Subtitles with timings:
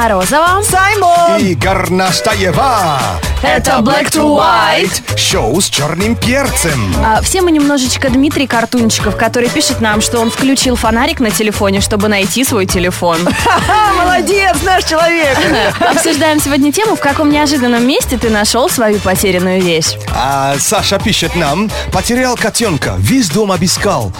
[0.00, 0.62] Морозова.
[0.62, 1.40] Саймон!
[1.40, 2.98] И Горнаштаева.
[3.42, 5.18] Это Black to White.
[5.18, 6.94] Шоу с черным перцем.
[7.04, 11.82] А, все мы немножечко Дмитрий Картунчиков, который пишет нам, что он включил фонарик на телефоне,
[11.82, 13.18] чтобы найти свой телефон.
[13.98, 15.36] Молодец, наш человек!
[15.78, 19.98] Обсуждаем сегодня тему, в каком неожиданном месте ты нашел свою потерянную вещь.
[20.16, 24.14] А Саша пишет нам, потерял котенка, весь дом обыскал.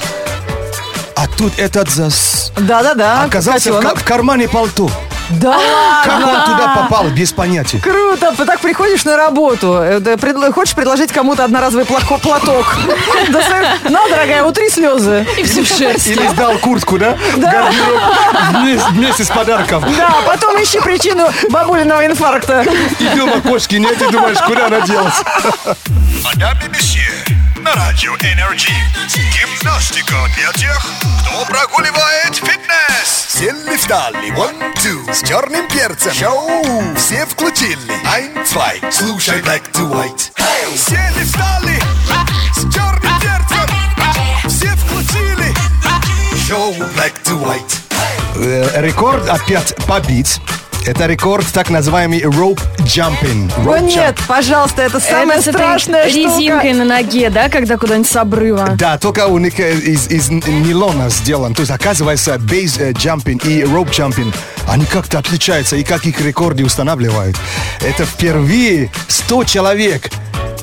[1.17, 2.53] А тут этот зас...
[2.59, 3.99] Да-да-да, Оказался котенок.
[3.99, 4.91] в кармане пальто.
[5.31, 5.59] Да
[6.05, 6.29] Как ладно!
[6.39, 7.79] он туда попал, без понятия.
[7.79, 8.35] Круто!
[8.45, 10.17] Так приходишь на работу, э, да,
[10.53, 12.77] хочешь предложить кому-то одноразовый плако- платок?
[13.29, 15.27] Да, сам- На, дорогая, утри слезы.
[15.39, 16.09] И всю шерсть.
[16.09, 17.17] Или сдал куртку, да?
[17.37, 18.01] Гардероб
[18.55, 19.85] вместе, вместе с подарком.
[19.97, 22.65] Да, потом ищи причину бабулиного инфаркта.
[22.99, 25.15] И дома кошки нет, и думаешь, куда она делась.
[26.25, 27.09] Мадам и месье,
[27.63, 28.73] на радио Energy.
[29.09, 30.87] Гимнастика для тех,
[31.21, 33.27] кто прогуливает фитнес.
[33.29, 36.13] Сели встали, one, two, с черным перцем.
[36.15, 37.77] Шоу все включили.
[38.05, 40.33] Ein, zwei, слушай Black to White.
[40.77, 41.81] Сели встали,
[42.55, 44.49] с черным перцем.
[44.49, 45.55] Все включили.
[46.49, 47.75] Шоу Black to White.
[48.37, 50.41] Э, Рекорд опять побит.
[50.87, 53.53] Это рекорд так называемый rope jumping.
[53.59, 54.23] О Rope нет, jump.
[54.27, 56.17] пожалуйста, это самая Это с этой страшная штука.
[56.39, 58.71] резинкой на ноге, да, когда куда-нибудь с обрыва.
[58.77, 61.55] Да, только у них э, из, из нейлона сделан.
[61.55, 64.35] То есть, оказывается, бейс э, jumping и rope jumping,
[64.69, 67.37] они как-то отличаются, и как их рекорды устанавливают.
[67.83, 70.11] Это впервые 100 человек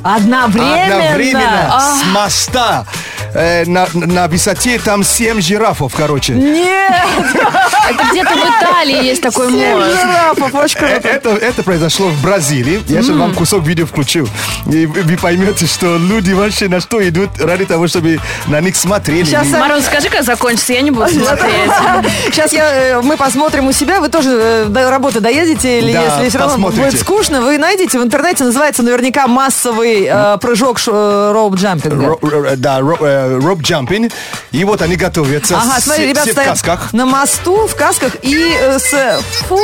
[0.03, 0.83] Одновременно.
[0.97, 2.85] одновременно с моста
[3.33, 6.33] э, на, на высоте там 7 жирафов, короче.
[6.33, 6.91] Нет,
[7.89, 9.91] Это где-то в Италии есть такой семь мост.
[10.01, 11.07] жирафов, очень Э, круто.
[11.07, 12.81] Это, это произошло в Бразилии.
[12.87, 14.27] Я сейчас вам кусок видео включу.
[14.71, 19.23] И вы поймете, что люди вообще на что идут ради того, чтобы на них смотрели.
[19.23, 21.71] Сейчас, Мороз, скажи, как закончится, я не буду смотреть.
[22.31, 23.99] Сейчас я, э, мы посмотрим у себя.
[24.01, 25.79] Вы тоже э, до работы доедете?
[25.79, 28.43] Или Да, если все равно будет скучно, вы найдете в интернете.
[28.43, 32.05] Называется наверняка массовый э, прыжок э, роуп-джампинга.
[32.05, 34.11] Ро- ро- да, ро- э, rope jumping.
[34.51, 35.57] И вот они готовятся.
[35.57, 36.93] Ага, С- смотри, ребята все в касках.
[36.93, 39.21] на мосту, в касках и э, с...
[39.47, 39.57] Фу,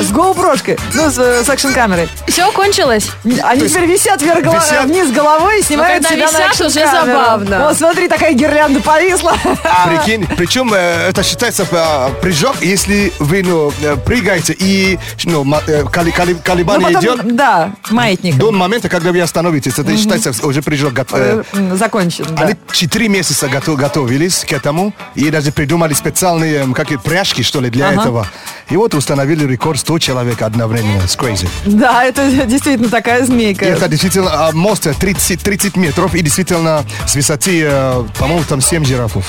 [0.00, 0.78] с GoPro-шкой.
[0.94, 2.08] Ну, с, э, с экшн-камерой.
[2.28, 3.08] Все, кончилось?
[3.42, 6.66] Они теперь висят вверх голо- висят- вниз головой и снимают Ну, когда себя на висят,
[6.66, 7.18] уже экшн-камеру.
[7.18, 7.64] забавно.
[7.66, 9.32] Вот, смотри, такая гирлянда повисла.
[9.86, 15.84] Прикинь, причем э, это считается э, прыжок, если вы ну, э, прыгаете и ну, э,
[15.84, 18.36] коли- коли- Ну, колебание потом, идет да, маятник.
[18.36, 19.78] до момента, когда вы остановитесь.
[19.78, 20.92] Это считается уже прыжок.
[21.12, 22.44] э, Э, Закончен, да.
[22.44, 27.60] Они четыре месяца готов- готовились к этому и даже придумали специальные как это, пряжки, что
[27.60, 28.00] ли, для Ага.
[28.00, 28.26] этого.
[28.70, 31.00] И вот установили рекорд 100 человек одновременно.
[31.02, 31.48] It's crazy.
[31.64, 33.66] Да, это действительно такая змейка.
[33.66, 38.60] И это действительно а, мост 30, 30 метров и действительно с высоты, э, по-моему, там
[38.60, 39.24] 7 жирафов.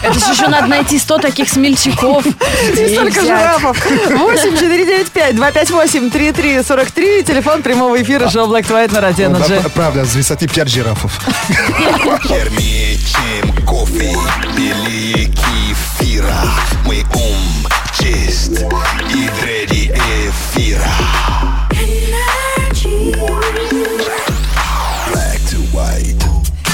[0.00, 2.24] Это же еще надо найти 100 таких смельчаков.
[2.78, 3.84] И столько жирафов.
[3.84, 9.34] 8 495 258 3343 Телефон прямого эфира шоу Black to White на Радио
[9.74, 11.20] Правда, с высоты 5 жирафов.
[12.84, 14.12] Термее, чем кофе
[14.58, 16.34] или кефира
[16.84, 18.62] Мой ум чист
[19.10, 20.84] и дреди эфира
[25.10, 26.22] Black to white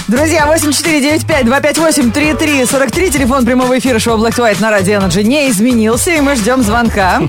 [0.08, 5.48] Друзья, 8495 258 3343 Телефон прямого эфира шоу Black to White на Радио Energy не
[5.48, 7.22] изменился, и мы ждем звонка.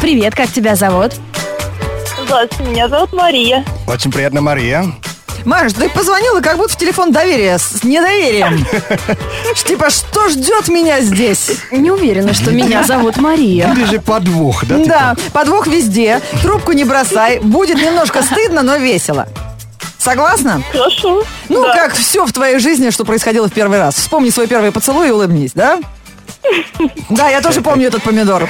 [0.00, 1.14] Привет, как тебя зовут?
[2.24, 3.64] Здравствуйте, меня зовут Мария.
[3.88, 4.84] Очень приятно, Мария.
[5.44, 8.64] Маш, ты позвонила как будто в телефон доверия с недоверием.
[9.66, 11.52] Типа, что ждет меня здесь?
[11.70, 13.72] Не уверена, что меня зовут Мария.
[13.72, 14.76] Или же подвох, да?
[14.78, 19.28] Да, подвох везде, трубку не бросай, будет немножко стыдно, но весело.
[19.98, 20.62] Согласна?
[20.72, 21.22] Хорошо.
[21.50, 21.74] Ну, Да.
[21.74, 23.96] как все в твоей жизни, что происходило в первый раз.
[23.96, 25.78] Вспомни свой первый поцелуй и улыбнись, да?
[27.10, 28.48] Да, я тоже помню этот помидор.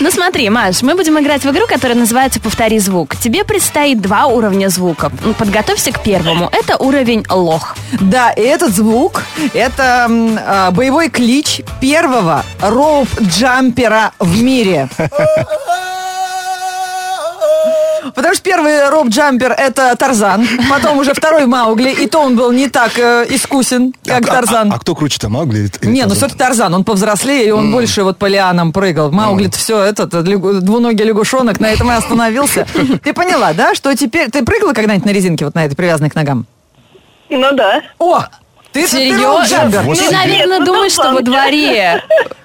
[0.00, 3.16] Ну смотри, Маш, мы будем играть в игру, которая называется «Повтори звук».
[3.16, 5.10] Тебе предстоит два уровня звука.
[5.24, 6.48] Ну, Подготовься к первому.
[6.52, 7.76] Это уровень лох.
[8.00, 9.22] Да, и этот звук–
[9.54, 14.88] это а, боевой клич первого роуп-джампера в мире.
[18.14, 22.68] Потому что первый роуп-джампер– это Тарзан, потом уже второй Маугли, и то он был не
[22.68, 24.72] так э, искусен, как А- а- Тарзан.
[24.72, 25.70] А, кто круче-то, Маугли?
[25.82, 26.16] или Не, ну Тарзан?
[26.16, 29.10] все-таки Тарзан, он повзрослее, и он больше вот по лианам прыгал.
[29.12, 32.66] Маугли-то все, этот, лягу- двуногий лягушонок, на этом и остановился.
[33.04, 34.30] Ты поняла, да, что теперь...
[34.30, 36.46] Ты прыгала когда-нибудь на резинке, вот на этой привязанной к ногам?
[37.28, 37.82] Ну да.
[37.98, 38.24] О!
[38.72, 39.44] Ты Серьезно?
[39.46, 39.82] джампер.
[39.82, 42.02] Вот Ты, наверное, ну, думаешь, что во дворе.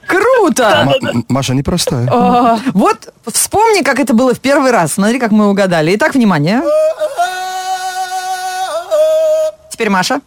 [0.07, 0.93] Круто!
[1.01, 2.07] М- Маша непростая.
[2.73, 4.93] Вот вспомни, как это было в первый раз.
[4.93, 5.95] Смотри, как мы угадали.
[5.95, 6.61] Итак, внимание.
[9.69, 10.21] Теперь Маша.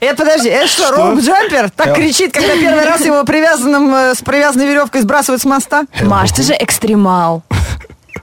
[0.00, 1.70] Это подожди, это что, роуп-джампер?
[1.74, 1.94] Так Э.
[1.94, 5.84] кричит, когда первый раз его привязанным, э, с привязанной веревкой сбрасывают с моста?
[6.02, 7.42] Маш, ты же экстремал.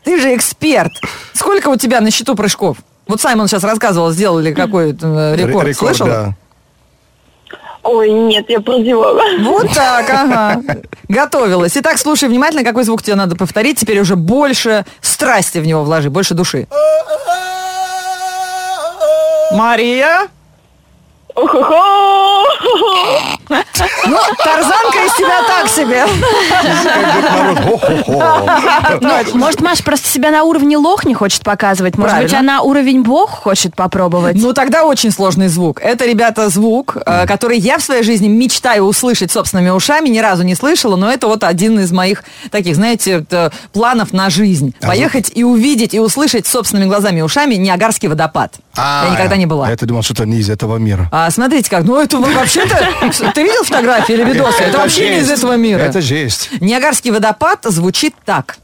[0.06, 0.94] Ты же эксперт.
[1.34, 2.78] Сколько у тебя на счету прыжков?
[3.08, 5.68] Вот Саймон сейчас рассказывал, сделали какой-то э, рекорд.
[5.68, 6.10] Рекорд, Слышала?
[6.10, 6.34] да.
[7.84, 9.22] Ой, нет, я прозевала.
[9.40, 10.62] Вот так, ага.
[11.08, 11.72] Готовилась.
[11.78, 13.80] Итак, слушай внимательно, какой звук тебе надо повторить.
[13.80, 16.68] Теперь уже больше страсти в него вложи, больше души.
[19.54, 20.28] Мария?
[21.34, 22.17] Ха-хо-хо.
[24.08, 26.06] Ну, тарзанка из тебя так себе.
[29.02, 31.98] Ну, может, Маш просто себя на уровне лох не хочет показывать?
[31.98, 34.36] Может быть, она уровень бог хочет попробовать?
[34.38, 35.80] Ну, тогда очень сложный звук.
[35.82, 40.44] Это, ребята, звук, э, который я в своей жизни мечтаю услышать собственными ушами, ни разу
[40.44, 44.74] не слышала, но это вот один из моих таких, знаете, т- планов на жизнь.
[44.82, 48.56] Поехать и увидеть, и услышать собственными глазами и ушами Ниагарский водопад.
[48.76, 49.68] я никогда не была.
[49.68, 51.08] А, Я думал, что это не из этого мира.
[51.12, 53.32] А смотрите как, ну это вообще-то...
[53.34, 54.64] Ты видел фотографии или видосы?
[54.64, 55.80] Это вообще не из этого мира.
[55.80, 56.50] Это жесть.
[56.62, 58.58] Ниагарский водопад звучит так.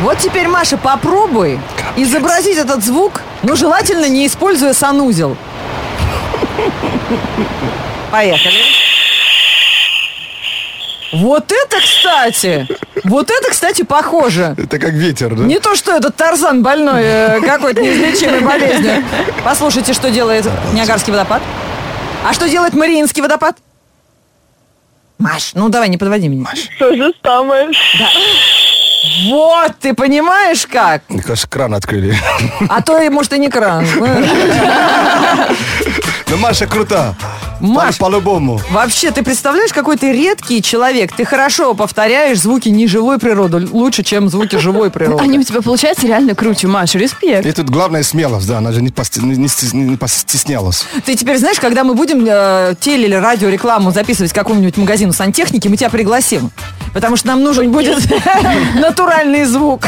[0.00, 1.58] Вот теперь, Маша, попробуй
[1.96, 5.36] изобразить этот звук, но желательно не используя санузел.
[8.10, 8.83] Поехали.
[11.14, 12.66] Вот это, кстати,
[13.04, 14.54] вот это, кстати, похоже.
[14.58, 15.44] Это как ветер, да?
[15.44, 19.04] Не то, что этот Тарзан больной э, какой-то неизлечимой болезнью.
[19.44, 21.40] Послушайте, что делает Ниагарский водопад.
[22.26, 23.56] А что делает Мариинский водопад?
[25.18, 26.46] Маш, ну давай, не подводи меня.
[26.78, 27.70] То же самое.
[29.28, 31.02] Вот, ты понимаешь как?
[31.08, 32.16] Мне кажется, кран открыли.
[32.68, 33.86] А то, и, может, и не кран.
[36.28, 37.14] Но Маша крута.
[37.60, 37.96] Маш.
[37.98, 38.60] По- По-любому.
[38.70, 41.12] Вообще, ты представляешь, какой ты редкий человек.
[41.16, 45.22] Ты хорошо повторяешь звуки неживой природы лучше, чем звуки живой природы.
[45.22, 47.46] Они у тебя получаются реально круче, Маш, респект.
[47.46, 50.84] И тут главная смелость, да, она же не, пости- не- не стес- не постеснялась.
[51.06, 55.76] Ты теперь знаешь, когда мы будем э, теле- или радиорекламу записывать какому-нибудь магазину сантехники, мы
[55.76, 56.50] тебя пригласим.
[56.92, 57.98] Потому что нам нужен будет
[58.74, 59.86] натуральный звук.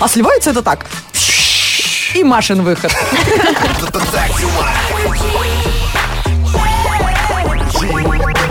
[0.00, 0.86] А сливается это так.
[2.14, 2.90] И Машин выход.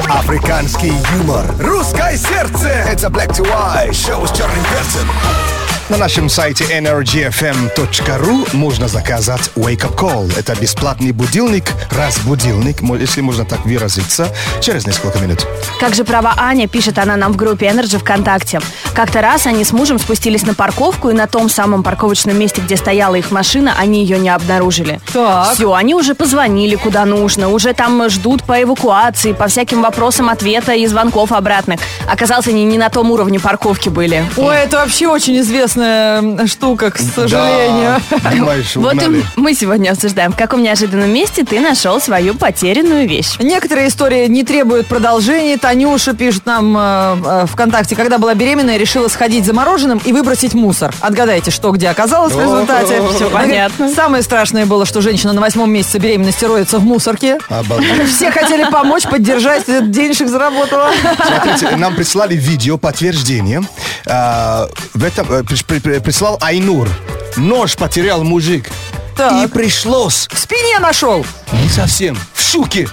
[0.09, 1.45] Африканский юмор.
[1.59, 2.69] Русское сердце.
[2.69, 3.94] Это Black to White.
[3.94, 5.56] Шоу с черным перцем.
[5.89, 10.38] На нашем сайте energyfm.ru можно заказать Wake Up Call.
[10.38, 14.28] Это бесплатный будильник, разбудильник, если можно так выразиться,
[14.60, 15.48] через несколько минут.
[15.80, 18.60] Как же права Аня, пишет она нам в группе Energy ВКонтакте.
[18.94, 22.75] Как-то раз они с мужем спустились на парковку, и на том самом парковочном месте, где
[22.75, 25.00] стояла их машина, они ее не обнаружили.
[25.13, 25.54] Так.
[25.54, 30.74] Все, они уже позвонили куда нужно, уже там ждут по эвакуации, по всяким вопросам ответа
[30.74, 31.80] и звонков обратных.
[32.12, 34.25] Оказалось, они не на том уровне парковки были.
[34.36, 38.01] Ой, это вообще очень известная м, штука, к сожалению.
[38.09, 43.07] Да, понимаешь, Вот и мы сегодня обсуждаем, в каком неожиданном месте ты нашел свою потерянную
[43.07, 43.35] вещь.
[43.39, 45.57] Некоторые истории не требуют продолжения.
[45.57, 50.53] Танюша пишет нам э, э, ВКонтакте, когда была беременная, решила сходить за мороженым и выбросить
[50.53, 50.94] мусор.
[51.01, 52.97] Отгадайте, что где оказалось в результате.
[52.97, 53.89] Говорит, понятно.
[53.94, 57.39] Самое страшное было, что женщина на восьмом месяце беременности роется в мусорке.
[57.50, 58.09] Обалдеть.
[58.09, 60.91] Все хотели помочь, поддержать, денежек заработала.
[61.25, 63.62] Смотрите, нам прислали видео подтверждение.
[64.09, 66.88] А, в этом э, при- при- прислал Айнур.
[67.36, 68.69] Нож потерял мужик.
[69.15, 69.44] Так.
[69.44, 70.27] И пришлось.
[70.31, 71.26] В спине нашел.
[71.52, 72.18] Не совсем.
[72.33, 72.87] В щуке.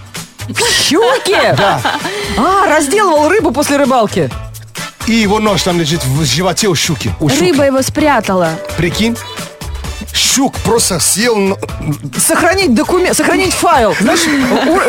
[0.82, 1.36] Щуки?
[1.56, 1.80] Да.
[2.36, 4.30] А, разделывал рыбу после рыбалки.
[5.06, 7.10] И его нож там лежит в животе у щуки.
[7.20, 7.40] У щуки.
[7.52, 8.50] Рыба его спрятала.
[8.76, 9.16] Прикинь.
[10.12, 11.58] Щук просто съел...
[12.18, 13.94] Сохранить документ, сохранить файл.
[14.00, 14.20] Знаешь,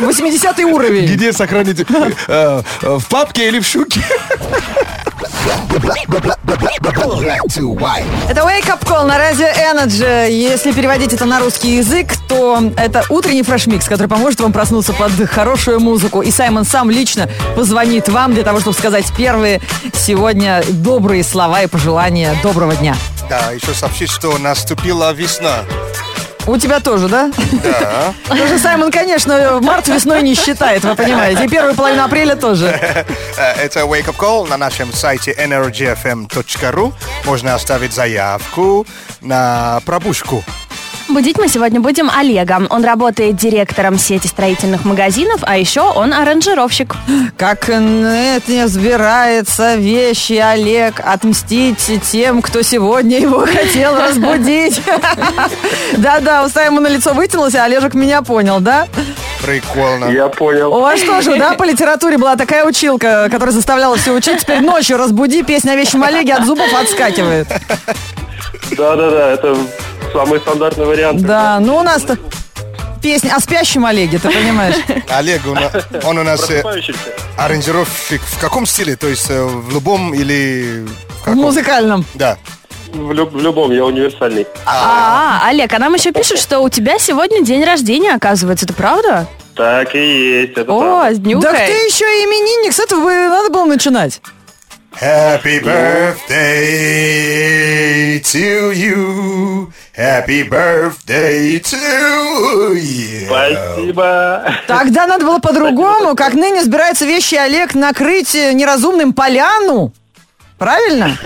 [0.02, 1.06] 80 уровень.
[1.06, 1.80] Где сохранить?
[2.28, 4.02] Э, э, В папке или в щуке?
[8.30, 10.32] Это Wake Up Call на радио Energy.
[10.32, 15.12] Если переводить это на русский язык, то это утренний фрешмикс, который поможет вам проснуться под
[15.30, 16.22] хорошую музыку.
[16.22, 19.62] И Саймон сам лично позвонит вам для того, чтобы сказать первые
[19.94, 22.96] сегодня добрые слова и пожелания доброго дня.
[23.30, 25.64] Да, еще сообщить, что наступила весна.
[26.48, 27.32] У тебя тоже, да?
[27.64, 28.14] Да.
[28.28, 31.46] Потому что Саймон, конечно, март весной не считает, вы понимаете.
[31.46, 32.68] И первую половину апреля тоже.
[33.38, 36.94] Э, Это Wake Up Call на нашем сайте energyfm.ru.
[37.26, 38.86] Можно оставить заявку
[39.22, 40.44] на пробушку.
[41.08, 42.66] Будить мы сегодня будем Олега.
[42.70, 46.96] Он работает директором сети строительных магазинов, а еще он аранжировщик.
[47.38, 54.82] Как нет не взбирается вещи, Олег, отмстить тем, кто сегодня его хотел разбудить.
[55.98, 58.88] Да-да, у Саймона лицо вытянулось, а Олежек меня понял, да?
[59.44, 60.06] Прикольно.
[60.06, 60.74] Я понял.
[60.74, 64.40] У вас тоже, да, по литературе была такая училка, которая заставляла все учить.
[64.42, 67.48] Теперь ночью разбуди, песня о вещем Олеге от зубов отскакивает.
[68.72, 69.56] Да-да-да, это
[70.16, 71.22] самый стандартный вариант.
[71.22, 72.18] Да, ну у нас-то
[73.02, 74.76] песня о спящем Олеге, ты понимаешь?
[75.10, 75.60] Олег, он,
[76.06, 76.64] он у нас э,
[77.38, 78.96] аранжировщик в каком стиле?
[78.96, 80.86] То есть э, в любом или...
[81.20, 81.42] В каком?
[81.42, 82.06] музыкальном.
[82.14, 82.38] Да.
[82.94, 84.48] В, люб- в любом, я универсальный.
[84.66, 88.66] А, Олег, а нам еще пишут, что у тебя сегодня день рождения, оказывается.
[88.66, 89.28] Это правда?
[89.56, 91.12] Так и есть, это О, правда.
[91.12, 91.52] с Так днюхой.
[91.68, 94.22] ты еще и именинник, с этого бы надо было начинать.
[95.02, 95.60] Happy
[96.56, 96.96] birthday
[98.22, 99.68] to you.
[99.94, 103.26] Happy birthday to you.
[103.26, 104.54] Спасибо.
[104.68, 109.92] Тогда надо было по-другому, как ныне собирается вещи Олег накрыть э, неразумным поляну.
[110.58, 111.18] Правильно?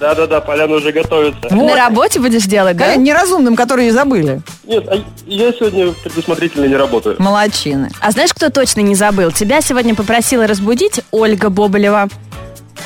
[0.00, 1.54] Да-да-да, поляна уже готовится.
[1.54, 2.84] На работе будешь делать, да?
[2.86, 4.40] Конечно, Неразумным, которые забыли.
[4.64, 4.96] Нет, а
[5.26, 7.16] я сегодня предусмотрительно не работаю.
[7.18, 7.90] Молодчины.
[8.00, 9.30] А знаешь, кто точно не забыл?
[9.30, 12.08] Тебя сегодня попросила разбудить Ольга Боболева.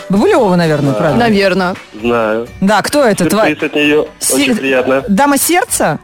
[0.08, 1.20] Бабулева, наверное, правильно?
[1.20, 1.74] Наверное.
[2.00, 2.46] Знаю.
[2.60, 3.24] Да, кто это?
[3.28, 5.02] Твоя Сюрприз от нее Си- очень приятно.
[5.08, 5.98] дама сердца?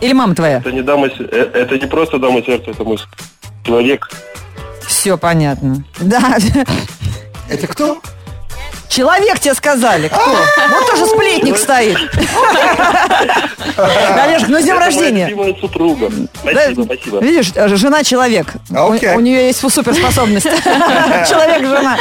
[0.00, 0.58] Или мама твоя?
[0.58, 2.98] Это не дама, се- э, это не просто дама сердца, это мой
[3.64, 4.08] человек.
[4.86, 5.82] Все понятно.
[6.00, 6.36] Да.
[7.48, 8.00] Это кто?
[8.96, 10.08] Человек тебе сказали.
[10.08, 10.36] Кто?
[10.70, 11.98] Вот тоже сплетник стоит.
[13.76, 15.28] Олежка, ну с днем рождения.
[15.60, 16.10] супруга.
[16.40, 17.20] Спасибо, спасибо.
[17.20, 18.54] Видишь, э, жена человек.
[18.70, 19.14] У, Окей.
[19.14, 20.46] у нее есть суперспособность.
[21.28, 21.98] Человек жена.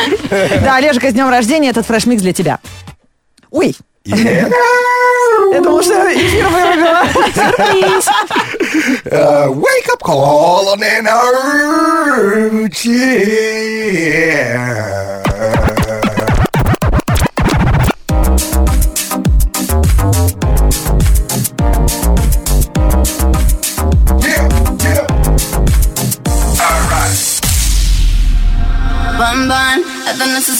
[0.64, 2.60] Да, Олежка, с днем рождения этот фрешмикс для тебя.
[3.52, 3.76] Ой,
[4.06, 4.50] я
[5.62, 7.04] думала, что эфир вырубила.
[9.12, 11.26] Uh, wake up call on energy.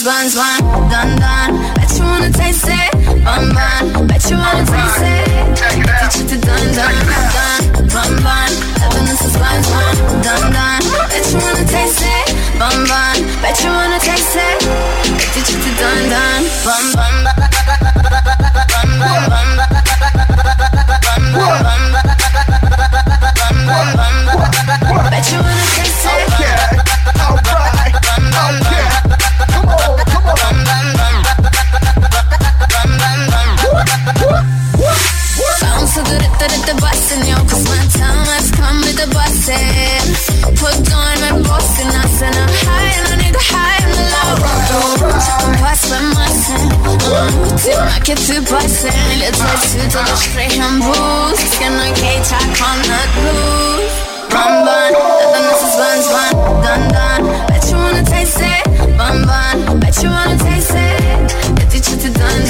[0.06, 0.65] slime, slime.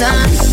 [0.07, 0.46] dance.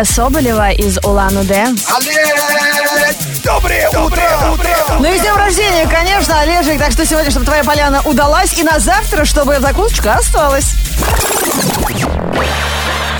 [0.00, 1.62] Олега Соболева из Улан-Удэ.
[1.62, 4.22] Олег, доброе утро,
[4.54, 4.70] утро.
[4.98, 6.78] Ну и с днем рождения, конечно, Олежек.
[6.78, 10.72] Так что сегодня, чтобы твоя поляна удалась, и на завтра, чтобы закусочка осталась.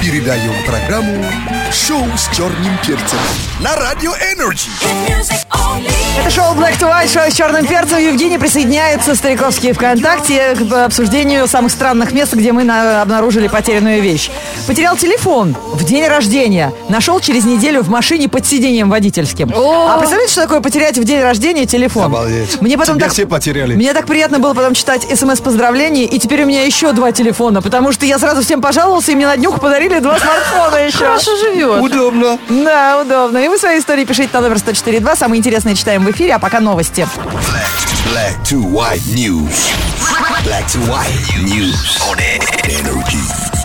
[0.00, 1.22] Передаем программу
[1.70, 3.18] «Шоу с черным перцем»
[3.60, 4.70] на Радио Energy.
[6.18, 7.98] Это шоу Black to White, шоу с черным перцем.
[7.98, 14.30] Евгений присоединяется, стариковские ВКонтакте, к обсуждению самых странных мест, где мы на- обнаружили потерянную вещь.
[14.66, 16.72] Потерял телефон в день рождения.
[16.88, 19.50] Нашел через неделю в машине под сиденьем водительским.
[19.54, 22.04] А представляете, что такое потерять в день рождения телефон?
[22.04, 22.60] Обалдеть.
[22.60, 23.14] Мне потом Тебя так...
[23.14, 23.74] все потеряли.
[23.74, 27.92] Мне так приятно было потом читать смс-поздравления, и теперь у меня еще два телефона, потому
[27.92, 30.98] что я сразу всем пожаловался, и мне на днюху подарили два смартфона еще.
[30.98, 31.82] Хорошо живет.
[31.82, 32.38] Удобно.
[32.48, 33.38] Да, удобно.
[33.38, 35.16] И вы свои истории пишите на номер 104.2.
[35.16, 37.06] Самые интересные читаем в эфире, а пока новости.
[38.12, 39.70] Black to white news.
[40.44, 41.08] Black to white
[41.44, 42.18] news on
[42.64, 43.59] Energy.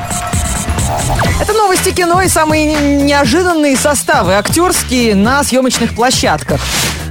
[1.40, 6.62] Это новости кино и самые неожиданные составы актерские на съемочных площадках.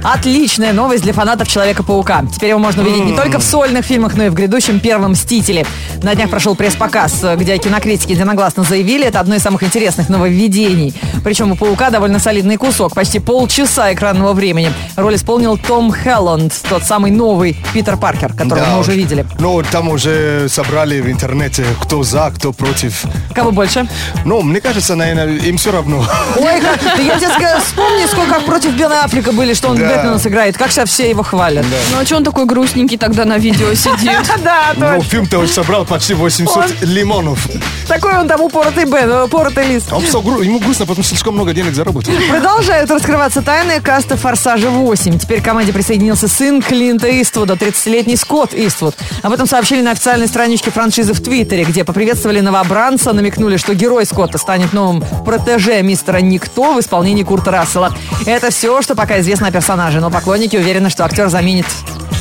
[0.05, 2.25] Отличная новость для фанатов Человека-паука.
[2.31, 5.65] Теперь его можно увидеть не только в сольных фильмах, но и в грядущем первом «Мстителе».
[6.03, 10.93] На днях прошел пресс-показ, где кинокритики единогласно заявили, это одно из самых интересных нововведений.
[11.23, 14.71] Причем у «Паука» довольно солидный кусок, почти полчаса экранного времени.
[14.95, 18.97] Роль исполнил Том Хелланд, тот самый новый Питер Паркер, которого Да мы уже уж.
[18.97, 19.25] видели.
[19.39, 23.05] Ну, там уже собрали в интернете, кто за, кто против.
[23.33, 23.87] Кого больше?
[24.23, 26.05] Ну, мне кажется, наверное, им все равно.
[26.37, 29.94] Ой, как, да я тебе скажу, вспомни, сколько против Бена Аффлека были, что он Да.
[29.95, 30.57] Бэтмена сыграет.
[30.57, 31.65] Как сейчас все его хвалят.
[31.91, 34.11] Ну а что он такой грустненький тогда на видео сидит?
[34.43, 35.03] Да, Ну, точно.
[35.09, 37.47] фильм-то уже собрал почти 800 лимонов.
[37.87, 39.87] Такой он там упоротый Бен, э, упоротый лист.
[39.91, 42.13] А Он писал, гру- ему грустно, потому что слишком много денег заработал.
[42.29, 45.19] Продолжают раскрываться тайны каста «Форсажа 8».
[45.19, 48.95] Теперь к команде присоединился сын Клинта Иствуда, 30-летний Скотт Иствуд.
[49.23, 54.05] Об этом сообщили на официальной страничке франшизы в Твиттере, где поприветствовали новобранца, намекнули, что герой
[54.05, 57.95] Скотта станет новым протеже мистера Никто в исполнении Курта Рассела.
[58.25, 61.65] Это все, что пока известно о персонаже, но поклонники уверены, что актер заменит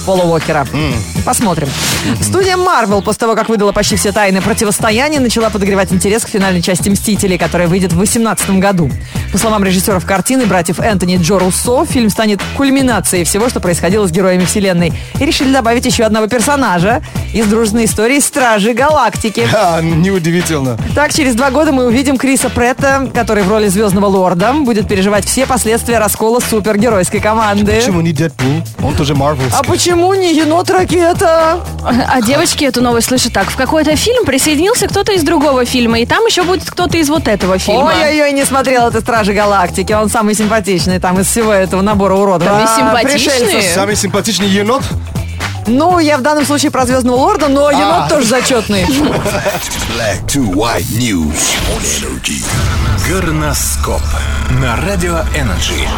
[0.04, 0.66] Пола Уокера.
[1.24, 1.68] Посмотрим.
[2.20, 6.60] Студия Marvel после того, как выдала почти все тайны противостояния, начала подогревать интерес к финальной
[6.60, 8.90] части «Мстителей», которая выйдет в 2018 году.
[9.34, 14.12] По словам режиссеров картины, братьев Энтони Джо Руссо, фильм станет кульминацией всего, что происходило с
[14.12, 14.92] героями вселенной.
[15.18, 19.44] И решили добавить еще одного персонажа из дружной истории «Стражи Галактики».
[19.56, 20.76] А, неудивительно.
[20.94, 25.24] Так, через два года мы увидим Криса Претта, который в роли Звездного Лорда будет переживать
[25.24, 27.72] все последствия раскола супергеройской команды.
[27.72, 28.62] Почему не Дэдпул?
[28.82, 29.46] Он тоже Марвел.
[29.52, 31.60] А почему не енот-ракета?
[31.82, 33.48] А девочки эту новость слышат так.
[33.48, 37.26] В какой-то фильм присоединился кто-то из другого фильма, и там еще будет кто-то из вот
[37.26, 37.86] этого фильма.
[37.86, 39.90] Ой-ой-ой, не смотрел это «Стражи Галактики».
[39.94, 42.46] Он самый симпатичный там из всего этого набора уродов.
[42.46, 43.40] Там А, симпатичные.
[43.40, 43.74] пришельцев.
[43.74, 44.82] Самый симпатичный енот?
[45.66, 48.82] Ну, я в данном случае про Звездного Лорда, но енот тоже зачетный.
[49.96, 52.44] Black to white news on Energy.
[53.08, 54.02] Горноскоп
[54.60, 55.88] на Радио Energy.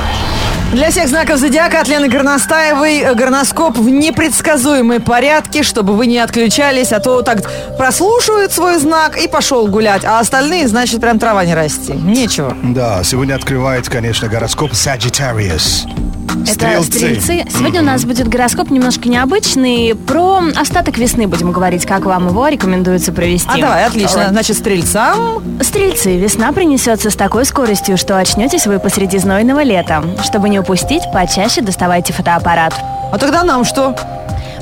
[0.72, 6.18] Для всех знаков зодиака от Лены Горностаевой э, горноскоп в непредсказуемой порядке, чтобы вы не
[6.18, 7.48] отключались, а то так
[7.78, 11.92] прослушивает свой знак и пошел гулять, а остальные, значит, прям трава не расти.
[11.92, 12.54] Нечего.
[12.62, 15.86] Да, сегодня открывает, конечно, гороскоп Sagittarius.
[16.48, 17.44] Это стрельцы.
[17.50, 19.94] Сегодня у нас будет гороскоп немножко необычный.
[19.94, 23.48] Про остаток весны будем говорить, как вам его рекомендуется провести.
[23.48, 24.28] А давай, отлично.
[24.30, 30.02] Значит, стрельцам Стрельцы, весна принесется с такой скоростью, что очнетесь вы посреди знойного лета.
[30.22, 32.74] Чтобы не упустить, почаще доставайте фотоаппарат.
[33.12, 33.94] А тогда нам что?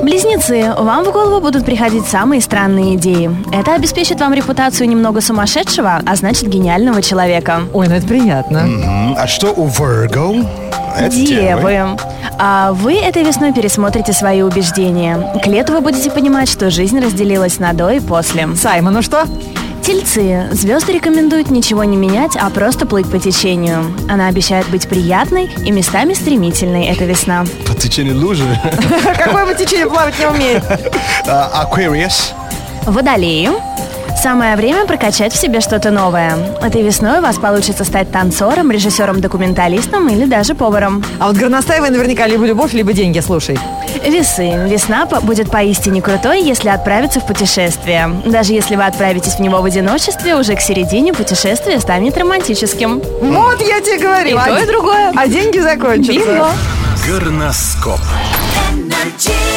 [0.05, 3.35] Близнецы, вам в голову будут приходить самые странные идеи.
[3.53, 7.62] Это обеспечит вам репутацию немного сумасшедшего, а значит гениального человека.
[7.73, 8.59] Ой, ну это приятно.
[8.59, 10.47] М, А что у Virgo?
[10.99, 11.97] Это Девы.
[12.38, 15.33] А вы этой весной пересмотрите свои убеждения.
[15.43, 18.55] К лету вы будете понимать, что жизнь разделилась на до и после.
[18.57, 19.25] Саймон, ну что?
[19.85, 20.49] Тельцы.
[20.51, 23.94] Звезды рекомендуют ничего не менять, а просто плыть по течению.
[24.09, 27.44] Она обещает быть приятной и местами стремительной эта весна.
[27.66, 28.47] По течению лужи.
[29.18, 30.64] Какое бы течение плавать не умеет?
[31.29, 32.33] А, Aquarius.
[32.87, 33.51] Водолеи.
[34.20, 36.37] Самое время прокачать в себе что-то новое.
[36.62, 41.05] Этой весной у вас получится стать танцором, режиссером-документалистом или даже поваром.
[41.18, 43.59] А вот Горностаева наверняка либо любовь, либо деньги, слушай.
[44.05, 44.66] Весы.
[44.66, 48.11] Весна будет поистине крутой, если отправиться в путешествие.
[48.24, 53.00] Даже если вы отправитесь в него в одиночестве, уже к середине путешествие станет романтическим.
[53.20, 54.38] Вот я тебе говорю.
[54.38, 55.12] И то, и другое.
[55.16, 56.12] А деньги закончатся.
[56.12, 56.48] Бинго!
[57.07, 58.00] Горноскоп
[58.72, 59.54] Energy.